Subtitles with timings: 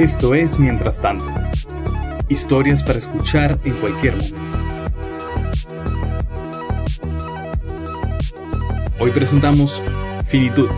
[0.00, 1.26] Esto es Mientras tanto.
[2.30, 4.40] Historias para escuchar en cualquier momento.
[8.98, 9.82] Hoy presentamos
[10.24, 10.70] Finitud,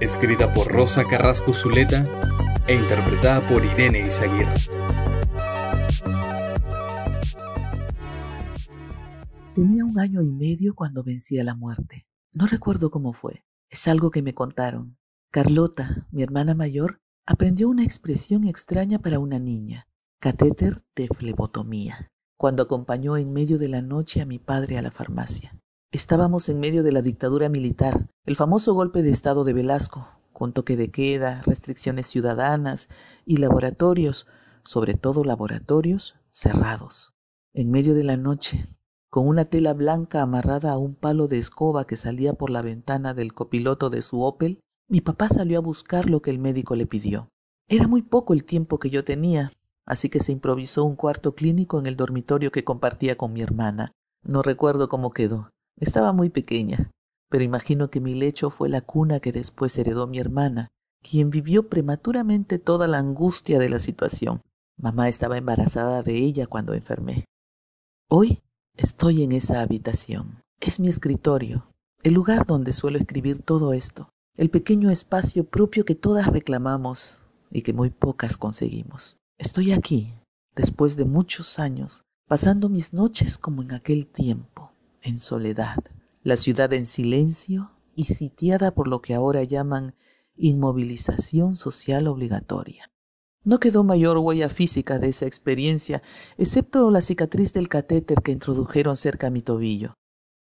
[0.00, 2.04] escrita por Rosa Carrasco Zuleta
[2.66, 4.52] e interpretada por Irene Izaguirre.
[9.54, 12.06] Tenía un año y medio cuando vencí a la muerte.
[12.32, 13.46] No recuerdo cómo fue.
[13.70, 14.98] Es algo que me contaron.
[15.30, 19.88] Carlota, mi hermana mayor, aprendió una expresión extraña para una niña,
[20.20, 24.92] catéter de flebotomía, cuando acompañó en medio de la noche a mi padre a la
[24.92, 25.58] farmacia.
[25.90, 30.52] Estábamos en medio de la dictadura militar, el famoso golpe de Estado de Velasco, con
[30.52, 32.88] toque de queda, restricciones ciudadanas
[33.24, 34.26] y laboratorios,
[34.62, 37.12] sobre todo laboratorios, cerrados.
[37.54, 38.68] En medio de la noche,
[39.10, 43.14] con una tela blanca amarrada a un palo de escoba que salía por la ventana
[43.14, 46.86] del copiloto de su Opel, mi papá salió a buscar lo que el médico le
[46.86, 47.28] pidió.
[47.68, 49.50] Era muy poco el tiempo que yo tenía,
[49.84, 53.90] así que se improvisó un cuarto clínico en el dormitorio que compartía con mi hermana.
[54.22, 55.50] No recuerdo cómo quedó.
[55.76, 56.92] Estaba muy pequeña,
[57.28, 60.68] pero imagino que mi lecho fue la cuna que después heredó mi hermana,
[61.02, 64.42] quien vivió prematuramente toda la angustia de la situación.
[64.78, 67.24] Mamá estaba embarazada de ella cuando enfermé.
[68.08, 68.40] Hoy
[68.76, 70.42] estoy en esa habitación.
[70.60, 71.66] Es mi escritorio,
[72.04, 77.20] el lugar donde suelo escribir todo esto el pequeño espacio propio que todas reclamamos
[77.50, 79.16] y que muy pocas conseguimos.
[79.38, 80.12] Estoy aquí,
[80.54, 85.78] después de muchos años, pasando mis noches como en aquel tiempo, en soledad,
[86.22, 89.94] la ciudad en silencio y sitiada por lo que ahora llaman
[90.36, 92.90] inmovilización social obligatoria.
[93.42, 96.02] No quedó mayor huella física de esa experiencia,
[96.36, 99.94] excepto la cicatriz del catéter que introdujeron cerca a mi tobillo.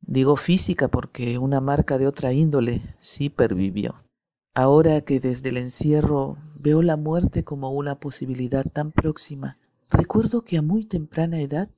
[0.00, 4.02] Digo física porque una marca de otra índole sí pervivió.
[4.54, 9.58] Ahora que desde el encierro veo la muerte como una posibilidad tan próxima,
[9.90, 11.70] recuerdo que a muy temprana edad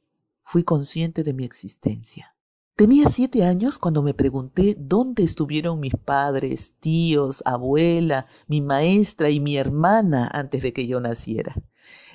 [0.43, 2.35] fui consciente de mi existencia.
[2.81, 9.39] Tenía siete años cuando me pregunté dónde estuvieron mis padres, tíos, abuela, mi maestra y
[9.39, 11.55] mi hermana antes de que yo naciera.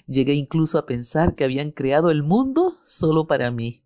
[0.07, 3.84] Llegué incluso a pensar que habían creado el mundo solo para mí.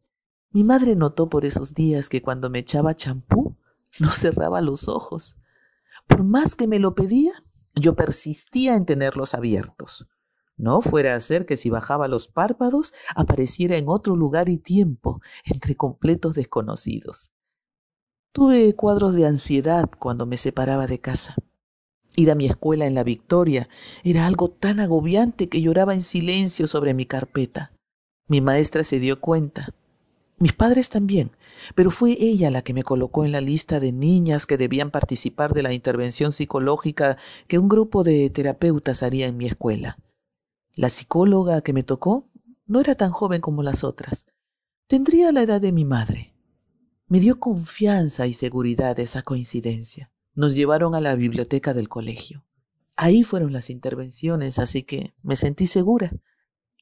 [0.51, 3.55] Mi madre notó por esos días que cuando me echaba champú
[3.99, 5.37] no cerraba los ojos.
[6.07, 7.31] Por más que me lo pedía,
[7.75, 10.07] yo persistía en tenerlos abiertos.
[10.57, 15.21] No fuera a ser que si bajaba los párpados apareciera en otro lugar y tiempo,
[15.45, 17.31] entre completos desconocidos.
[18.33, 21.35] Tuve cuadros de ansiedad cuando me separaba de casa.
[22.15, 23.69] Ir a mi escuela en la Victoria
[24.03, 27.71] era algo tan agobiante que lloraba en silencio sobre mi carpeta.
[28.27, 29.73] Mi maestra se dio cuenta
[30.39, 31.31] mis padres también,
[31.75, 35.53] pero fue ella la que me colocó en la lista de niñas que debían participar
[35.53, 37.17] de la intervención psicológica
[37.47, 39.97] que un grupo de terapeutas haría en mi escuela.
[40.75, 42.29] La psicóloga que me tocó
[42.65, 44.25] no era tan joven como las otras.
[44.87, 46.33] Tendría la edad de mi madre.
[47.07, 50.11] Me dio confianza y seguridad esa coincidencia.
[50.35, 52.45] Nos llevaron a la biblioteca del colegio.
[52.95, 56.11] Ahí fueron las intervenciones, así que me sentí segura.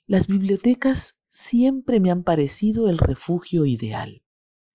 [0.07, 4.23] Las bibliotecas siempre me han parecido el refugio ideal.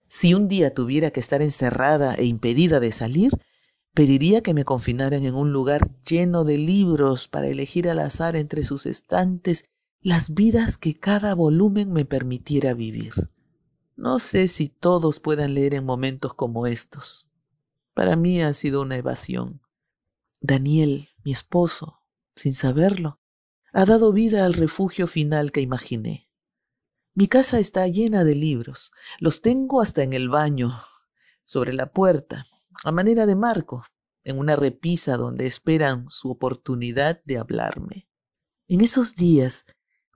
[0.07, 3.31] Si un día tuviera que estar encerrada e impedida de salir,
[3.95, 8.63] pediría que me confinaran en un lugar lleno de libros para elegir al azar entre
[8.63, 9.65] sus estantes
[10.03, 13.31] las vidas que cada volumen me permitiera vivir.
[13.97, 17.27] No sé si todos puedan leer en momentos como estos.
[17.95, 19.63] Para mí ha sido una evasión.
[20.43, 22.01] Daniel, mi esposo,
[22.35, 23.22] sin saberlo,
[23.73, 26.29] ha dado vida al refugio final que imaginé.
[27.15, 28.93] Mi casa está llena de libros.
[29.19, 30.79] Los tengo hasta en el baño,
[31.43, 32.47] sobre la puerta,
[32.85, 33.85] a manera de marco,
[34.25, 38.09] en una repisa donde esperan su oportunidad de hablarme.
[38.69, 39.67] En esos días,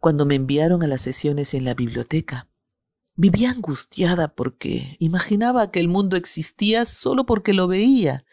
[0.00, 2.48] cuando me enviaron a las sesiones en la biblioteca,
[3.14, 8.24] vivía angustiada porque imaginaba que el mundo existía solo porque lo veía,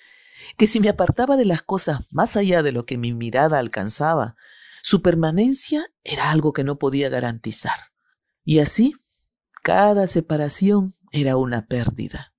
[0.58, 4.36] que si me apartaba de las cosas más allá de lo que mi mirada alcanzaba,
[4.86, 7.78] su permanencia era algo que no podía garantizar.
[8.44, 8.94] Y así,
[9.64, 12.34] cada separación era una pérdida.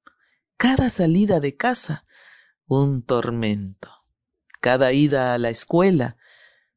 [0.59, 2.05] Cada salida de casa,
[2.67, 3.89] un tormento.
[4.61, 6.19] Cada ida a la escuela,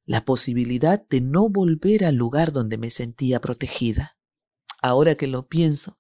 [0.05, 4.17] la posibilidad de no volver al lugar donde me sentía protegida.
[4.81, 5.99] Ahora que lo pienso,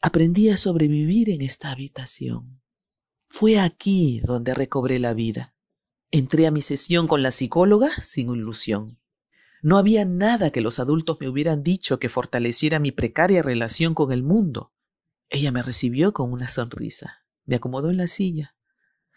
[0.00, 2.62] aprendí a sobrevivir en esta habitación.
[3.26, 5.54] Fue aquí donde recobré la vida.
[6.10, 8.98] Entré a mi sesión con la psicóloga sin ilusión.
[9.60, 14.10] No había nada que los adultos me hubieran dicho que fortaleciera mi precaria relación con
[14.12, 14.72] el mundo.
[15.28, 18.56] Ella me recibió con una sonrisa, me acomodó en la silla,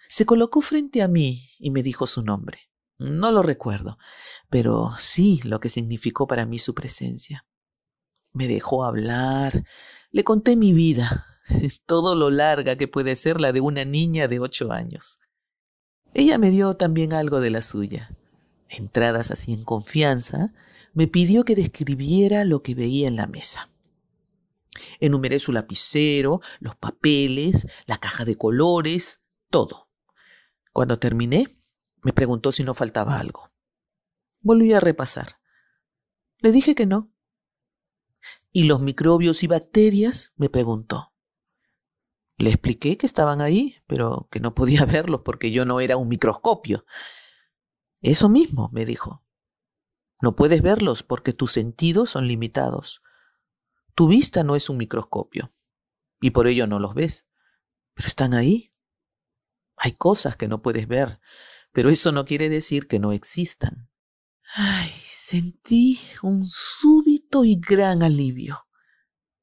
[0.09, 2.59] se colocó frente a mí y me dijo su nombre.
[2.97, 3.97] No lo recuerdo,
[4.49, 7.45] pero sí lo que significó para mí su presencia.
[8.33, 9.63] Me dejó hablar,
[10.11, 11.25] le conté mi vida,
[11.85, 15.19] todo lo larga que puede ser la de una niña de ocho años.
[16.13, 18.15] Ella me dio también algo de la suya.
[18.69, 20.53] Entradas así en confianza,
[20.93, 23.69] me pidió que describiera lo que veía en la mesa.
[24.99, 29.89] Enumeré su lapicero, los papeles, la caja de colores, todo.
[30.73, 31.47] Cuando terminé,
[32.01, 33.51] me preguntó si no faltaba algo.
[34.41, 35.39] Volví a repasar.
[36.39, 37.11] Le dije que no.
[38.51, 40.33] ¿Y los microbios y bacterias?
[40.35, 41.10] me preguntó.
[42.41, 46.07] Le expliqué que estaban ahí, pero que no podía verlos porque yo no era un
[46.07, 46.85] microscopio.
[48.01, 49.23] Eso mismo, me dijo.
[50.23, 53.03] No puedes verlos porque tus sentidos son limitados.
[53.93, 55.53] Tu vista no es un microscopio
[56.19, 57.27] y por ello no los ves,
[57.93, 58.73] pero están ahí.
[59.75, 61.19] Hay cosas que no puedes ver,
[61.71, 63.91] pero eso no quiere decir que no existan.
[64.55, 68.65] Ay, sentí un súbito y gran alivio.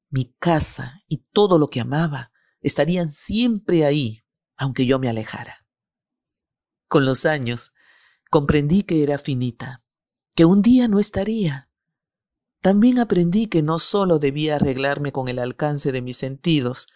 [0.09, 4.21] Mi casa y todo lo que amaba estarían siempre ahí,
[4.57, 5.65] aunque yo me alejara.
[6.87, 7.73] Con los años,
[8.29, 9.83] comprendí que era finita,
[10.35, 11.69] que un día no estaría.
[12.61, 16.87] También aprendí que no solo debía arreglarme con el alcance de mis sentidos,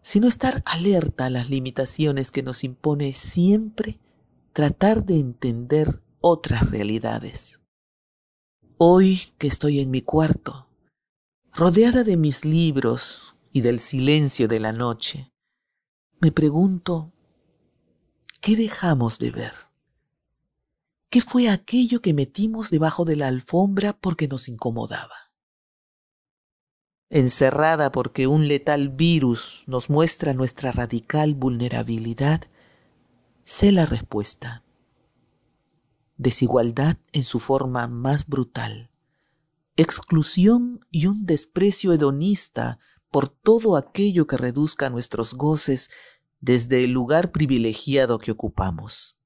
[0.00, 3.98] sino estar alerta a las limitaciones que nos impone siempre
[4.52, 7.60] tratar de entender otras realidades.
[8.78, 10.68] Hoy que estoy en mi cuarto,
[11.52, 15.32] rodeada de mis libros y del silencio de la noche,
[16.20, 17.14] me pregunto,
[18.42, 19.54] ¿qué dejamos de ver?
[21.08, 25.32] ¿Qué fue aquello que metimos debajo de la alfombra porque nos incomodaba?
[27.08, 32.42] Encerrada porque un letal virus nos muestra nuestra radical vulnerabilidad,
[33.42, 34.64] sé la respuesta.
[36.18, 38.90] Desigualdad en su forma más brutal,
[39.76, 42.78] exclusión y un desprecio hedonista
[43.16, 45.88] por todo aquello que reduzca nuestros goces
[46.38, 49.18] desde el lugar privilegiado que ocupamos.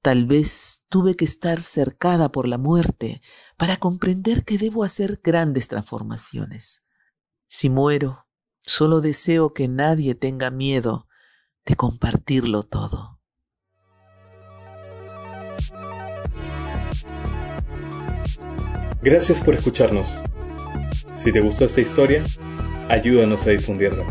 [0.00, 3.20] Tal vez tuve que estar cercada por la muerte
[3.56, 6.84] para comprender que debo hacer grandes transformaciones.
[7.48, 8.28] Si muero,
[8.60, 11.08] solo deseo que nadie tenga miedo
[11.66, 13.18] de compartirlo todo.
[19.02, 20.16] Gracias por escucharnos.
[21.12, 22.22] Si te gustó esta historia,
[22.90, 24.04] ayúdanos a difundirla.